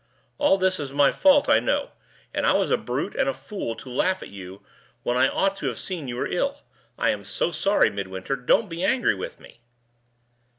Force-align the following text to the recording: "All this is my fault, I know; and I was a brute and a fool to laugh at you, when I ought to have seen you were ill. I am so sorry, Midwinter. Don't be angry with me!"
"All 0.39 0.57
this 0.57 0.79
is 0.79 0.91
my 0.91 1.11
fault, 1.11 1.47
I 1.47 1.59
know; 1.59 1.91
and 2.33 2.47
I 2.47 2.53
was 2.53 2.71
a 2.71 2.75
brute 2.77 3.15
and 3.15 3.29
a 3.29 3.35
fool 3.35 3.75
to 3.75 3.87
laugh 3.87 4.23
at 4.23 4.29
you, 4.29 4.63
when 5.03 5.15
I 5.15 5.27
ought 5.27 5.55
to 5.57 5.67
have 5.67 5.77
seen 5.77 6.07
you 6.07 6.15
were 6.15 6.25
ill. 6.25 6.61
I 6.97 7.11
am 7.11 7.23
so 7.23 7.51
sorry, 7.51 7.91
Midwinter. 7.91 8.35
Don't 8.35 8.67
be 8.67 8.83
angry 8.83 9.13
with 9.13 9.39
me!" 9.39 9.59